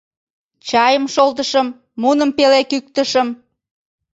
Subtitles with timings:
[0.67, 1.67] Чайым шолтышым,
[2.01, 3.27] муным пеле кӱктышым.